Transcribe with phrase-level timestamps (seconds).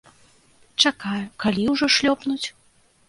[0.85, 2.43] Чакаю, калі ўжо шлёпнуць.